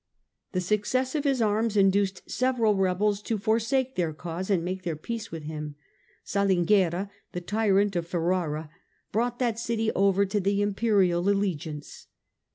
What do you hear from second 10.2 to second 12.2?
to the Imperial allegiance.